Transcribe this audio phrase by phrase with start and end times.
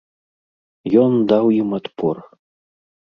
[1.03, 2.15] Ён даў ім адпор.